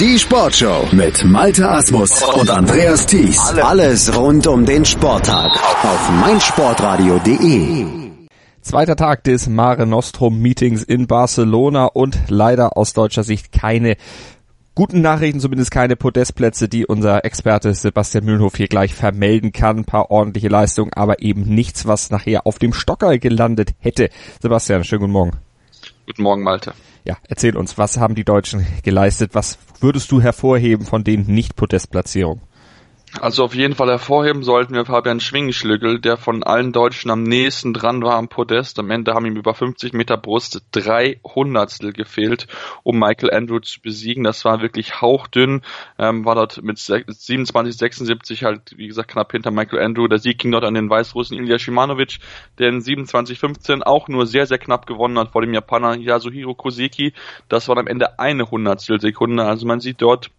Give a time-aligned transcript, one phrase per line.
[0.00, 3.38] Die Sportshow mit Malte Asmus und Andreas Thies.
[3.62, 5.52] Alles rund um den Sporttag
[5.84, 7.86] auf meinsportradio.de.
[8.60, 13.96] Zweiter Tag des Mare Nostrum Meetings in Barcelona und leider aus deutscher Sicht keine
[14.74, 19.78] guten Nachrichten, zumindest keine Podestplätze, die unser Experte Sebastian Mühlenhof hier gleich vermelden kann.
[19.78, 24.10] Ein paar ordentliche Leistungen, aber eben nichts, was nachher auf dem Stocker gelandet hätte.
[24.42, 25.38] Sebastian, schönen guten Morgen.
[26.06, 26.74] Guten Morgen, Malte.
[27.04, 29.34] Ja, erzähl uns, was haben die Deutschen geleistet?
[29.34, 32.42] Was würdest du hervorheben von den Nicht-Podestplatzierungen?
[33.20, 37.72] Also auf jeden Fall hervorheben sollten wir Fabian Schwingenschlügel, der von allen Deutschen am nächsten
[37.72, 38.78] dran war am Podest.
[38.80, 42.48] Am Ende haben ihm über 50 Meter Brust drei Hundertstel gefehlt,
[42.82, 44.24] um Michael Andrew zu besiegen.
[44.24, 45.62] Das war wirklich hauchdünn,
[45.96, 50.08] ähm, war dort mit 27, 76 halt, wie gesagt, knapp hinter Michael Andrew.
[50.08, 52.18] Der Sieg ging dort an den Weißrussen Ilya Shimanovic,
[52.58, 56.54] der in 27, 15 auch nur sehr, sehr knapp gewonnen hat vor dem Japaner Yasuhiro
[56.54, 57.14] Koseki.
[57.48, 59.44] Das war am Ende eine Hundertstel Sekunde.
[59.44, 60.30] Also man sieht dort,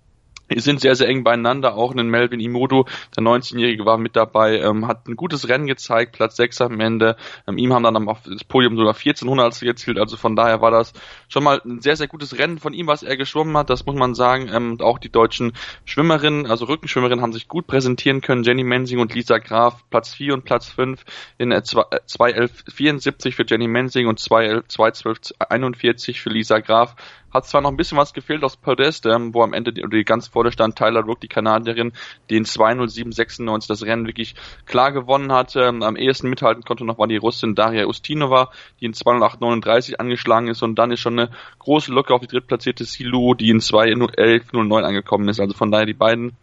[0.52, 1.76] die sind sehr, sehr eng beieinander.
[1.76, 6.14] Auch ein Melvin Imodo, der 19-Jährige, war mit dabei, ähm, hat ein gutes Rennen gezeigt,
[6.14, 7.16] Platz 6 am Ende.
[7.48, 9.98] Ähm, ihm haben dann auf das Podium sogar 1400 gezielt.
[9.98, 10.94] Also von daher war das
[11.28, 13.70] schon mal ein sehr, sehr gutes Rennen von ihm, was er geschwommen hat.
[13.70, 14.50] Das muss man sagen.
[14.52, 15.54] Ähm, auch die deutschen
[15.86, 18.44] Schwimmerinnen, also Rückenschwimmerinnen, haben sich gut präsentieren können.
[18.44, 21.04] Jenny Mensing und Lisa Graf, Platz 4 und Platz 5
[21.38, 26.96] in äh, 2.11.74 für Jenny Mensing und 2.12.41 für Lisa Graf
[27.36, 30.04] hat zwar noch ein bisschen was gefehlt aus Podest, ähm, wo am Ende die, die
[30.04, 31.92] ganz vorne stand Tyler Rook, die Kanadierin,
[32.30, 35.56] die in 2.07.96 das Rennen wirklich klar gewonnen hat.
[35.56, 40.48] Ähm, am ehesten mithalten konnte noch war die Russin Daria Ustinova, die in 2.08.39 angeschlagen
[40.48, 44.82] ist und dann ist schon eine große Lücke auf die drittplatzierte Silu, die in 2.11.09
[44.82, 45.40] angekommen ist.
[45.40, 46.38] Also von daher die beiden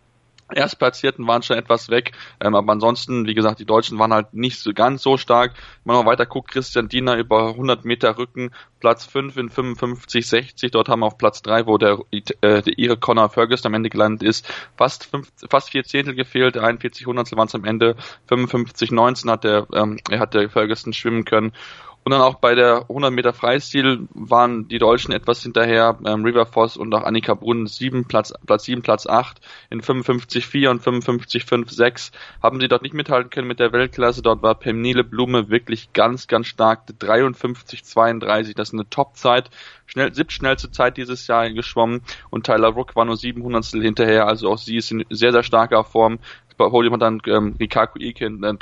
[0.52, 4.58] Erstplatzierten waren schon etwas weg, ähm, aber ansonsten, wie gesagt, die Deutschen waren halt nicht
[4.58, 5.54] so ganz so stark.
[5.84, 10.26] Wenn man noch weiter guckt, Christian Diener über 100 Meter Rücken, Platz 5 in 55,
[10.26, 13.74] 60, dort haben wir auf Platz 3, wo der, äh, der ihre Connor Ferguson am
[13.74, 17.96] Ende gelandet ist, fast fünf, fast vier Zehntel gefehlt, 41 Hundertstel waren es am Ende,
[18.26, 21.52] 55, 19 hat der, ähm, er hat der Ferguson schwimmen können
[22.04, 25.98] und dann auch bei der 100 Meter Freistil waren die Deutschen etwas hinterher.
[26.04, 29.40] Ähm, River Voss und auch Annika Brunn sieben Platz, Platz 7, Platz 8
[29.70, 32.10] in 55,4 und 55,5, 6
[32.42, 34.20] haben sie dort nicht mithalten können mit der Weltklasse.
[34.20, 36.82] Dort war Pemnile Blume wirklich ganz, ganz stark.
[37.00, 39.50] 53,32, das ist eine Topzeit.
[39.86, 44.26] Schnell, siebtschnellste Zeit dieses Jahr geschwommen und Tyler Rook war nur 700 hinterher.
[44.26, 46.18] Also auch sie ist in sehr, sehr starker Form.
[46.48, 48.54] Das Podium hat dann ähm, Rikaku Ike in äh,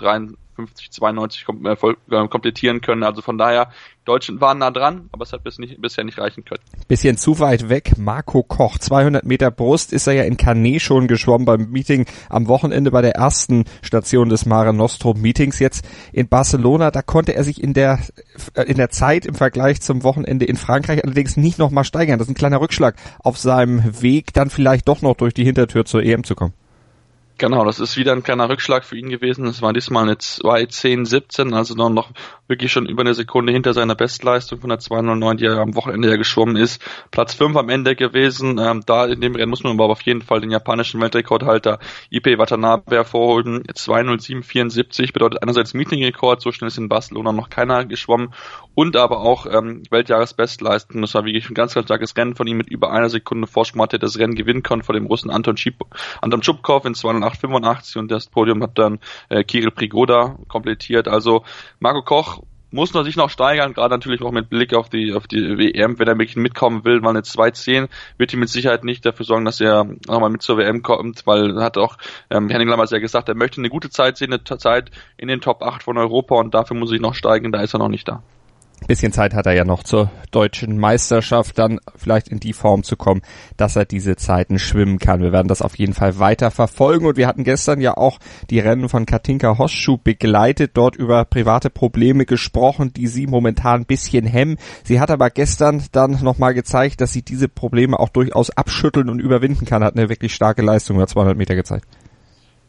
[0.67, 3.03] 50, 92 kom äh, voll, äh, komplettieren können.
[3.03, 3.71] Also von daher,
[4.07, 6.63] Deutschen waren nah dran, aber es hat bis nicht, bisher nicht reichen können.
[6.89, 7.93] Bisschen zu weit weg.
[7.99, 12.49] Marco Koch, 200 Meter Brust, ist er ja in Canet schon geschwommen beim Meeting am
[12.49, 15.59] Wochenende bei der ersten Station des Mare Nostrum Meetings.
[15.59, 18.01] Jetzt in Barcelona, da konnte er sich in der,
[18.55, 22.19] äh, in der Zeit im Vergleich zum Wochenende in Frankreich allerdings nicht nochmal steigern.
[22.19, 25.85] Das ist ein kleiner Rückschlag auf seinem Weg, dann vielleicht doch noch durch die Hintertür
[25.85, 26.55] zur EM zu kommen.
[27.41, 29.47] Genau, das ist wieder ein kleiner Rückschlag für ihn gewesen.
[29.47, 32.11] Es war diesmal eine 2.10.17, also dann noch
[32.49, 36.11] wirklich schon über eine Sekunde hinter seiner Bestleistung von der 2.09, die er am Wochenende
[36.11, 36.83] ja geschwommen ist.
[37.11, 38.59] Platz 5 am Ende gewesen.
[38.59, 41.79] Ähm, da in dem Rennen muss man aber auf jeden Fall den japanischen Weltrekordhalter
[42.11, 43.63] IP Watanabe hervorholen.
[43.63, 48.35] 2.07.74 bedeutet einerseits Meetingrekord, so schnell ist in Barcelona noch keiner geschwommen
[48.75, 51.01] und aber auch ähm, Weltjahresbestleistung.
[51.01, 53.83] Das war wirklich ein ganz, ganz starkes Rennen von ihm mit über einer Sekunde Vorsprung
[53.83, 55.77] hat er das Rennen gewinnen können vor dem Russen Anton, Schip
[56.21, 56.95] Anton Schubkov in
[57.35, 58.99] 208,85 und das Podium hat dann
[59.29, 61.09] äh, Kirill Prigoda komplettiert.
[61.09, 61.45] Also
[61.79, 62.43] Marco Koch
[62.73, 65.99] muss man sich noch steigern, gerade natürlich auch mit Blick auf die auf die WM,
[65.99, 69.45] wenn er wirklich mitkommen will, weil eine 2-10 wird ihm mit Sicherheit nicht dafür sorgen,
[69.45, 71.97] dass er nochmal mit zur WM kommt, weil hat auch
[72.31, 75.41] ähm, Henning Lammers ja gesagt, er möchte eine gute Zeit sehen, eine Zeit in den
[75.41, 78.07] Top 8 von Europa und dafür muss ich noch steigen, da ist er noch nicht
[78.07, 78.23] da
[78.87, 82.97] bisschen Zeit hat er ja noch zur deutschen Meisterschaft dann vielleicht in die Form zu
[82.97, 83.23] kommen,
[83.57, 85.23] dass er diese Zeiten schwimmen kann.
[85.23, 88.19] Wir werden das auf jeden Fall weiter verfolgen und wir hatten gestern ja auch
[88.49, 93.87] die Rennen von Katinka Hosschuh begleitet, dort über private Probleme gesprochen, die sie momentan ein
[93.87, 94.57] bisschen hemmen.
[94.85, 99.21] Sie hat aber gestern dann nochmal gezeigt, dass sie diese Probleme auch durchaus abschütteln und
[99.21, 101.87] überwinden kann, hat eine wirklich starke Leistung über 200 Meter gezeigt.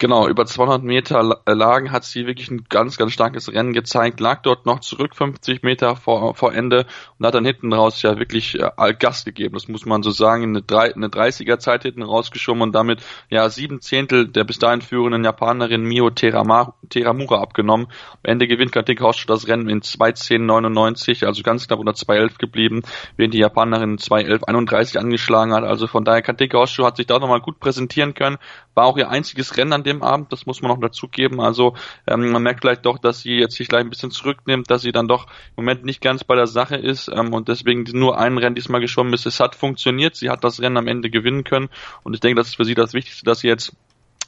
[0.02, 4.20] Genau, über 200 Meter äh, Lagen hat sie wirklich ein ganz, ganz starkes Rennen gezeigt,
[4.20, 6.88] lag dort noch zurück 50 Meter vor, vor Ende
[7.20, 10.42] und hat dann hinten raus ja wirklich äh, Gas gegeben, das muss man so sagen,
[10.42, 15.24] eine, eine 30er Zeit hinten rausgeschoben und damit ja sieben Zehntel der bis dahin führenden
[15.24, 16.74] Japanerin Mio Teramura,
[17.40, 17.86] abgenommen.
[18.24, 22.82] Am Ende gewinnt Katinka Hosschu das Rennen in 2.10.99, also ganz knapp unter 2.11 geblieben,
[23.18, 27.42] während die Japanerin 2.11.31 angeschlagen hat, also von daher Katinka Hosschu hat sich da nochmal
[27.42, 28.40] gut präsentieren können,
[28.74, 31.42] War auch ihr einziges Rennen an dem Abend, das muss man noch dazugeben.
[31.42, 31.76] Also
[32.08, 34.92] ähm, man merkt vielleicht doch, dass sie jetzt sich gleich ein bisschen zurücknimmt, dass sie
[34.92, 38.38] dann doch im Moment nicht ganz bei der Sache ist ähm, und deswegen nur ein
[38.38, 39.26] Rennen diesmal geschwommen ist.
[39.26, 41.70] Es hat funktioniert, sie hat das Rennen am Ende gewinnen können
[42.04, 43.76] und ich denke, das ist für sie das Wichtigste, dass sie jetzt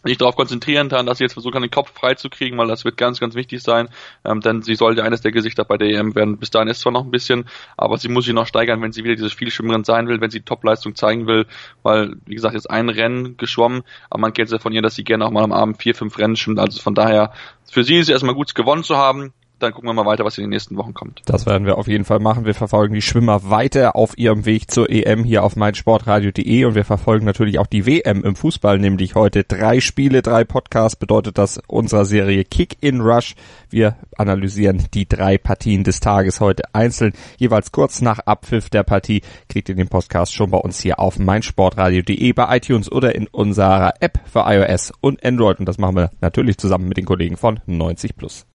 [0.09, 2.67] sich darauf konzentrieren kann, dass sie jetzt versuchen kann, den Kopf frei zu kriegen, weil
[2.67, 3.89] das wird ganz, ganz wichtig sein,
[4.25, 6.37] ähm, denn sie sollte eines der Gesichter bei der EM werden.
[6.37, 7.45] Bis dahin ist zwar noch ein bisschen,
[7.77, 10.41] aber sie muss sich noch steigern, wenn sie wieder diese Vielschwimmerin sein will, wenn sie
[10.41, 11.45] Topleistung zeigen will,
[11.83, 15.03] weil, wie gesagt, jetzt ein Rennen geschwommen, aber man kennt ja von ihr, dass sie
[15.03, 17.33] gerne auch mal am Abend vier, fünf Rennen schwimmt, also von daher,
[17.71, 19.33] für sie ist es erstmal gut gewonnen zu haben,
[19.63, 21.21] dann gucken wir mal weiter, was in den nächsten Wochen kommt.
[21.25, 22.45] Das werden wir auf jeden Fall machen.
[22.45, 26.85] Wir verfolgen die Schwimmer weiter auf ihrem Weg zur EM hier auf meinsportradio.de und wir
[26.85, 31.59] verfolgen natürlich auch die WM im Fußball, nämlich heute drei Spiele, drei Podcasts bedeutet das
[31.67, 33.35] unserer Serie Kick in Rush.
[33.69, 39.21] Wir analysieren die drei Partien des Tages heute einzeln, jeweils kurz nach Abpfiff der Partie.
[39.49, 43.93] Kriegt ihr den Podcast schon bei uns hier auf meinsportradio.de, bei iTunes oder in unserer
[43.99, 47.61] App für iOS und Android und das machen wir natürlich zusammen mit den Kollegen von
[47.65, 48.45] 90 Plus.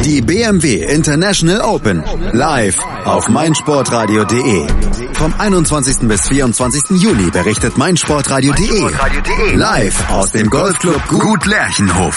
[0.00, 2.02] Die BMW International Open
[2.32, 4.66] live auf meinsportradio.de.
[5.12, 6.08] Vom 21.
[6.08, 7.00] bis 24.
[7.00, 12.16] Juli berichtet meinsportradio.de live aus dem Golfclub Gut Lerchenhof.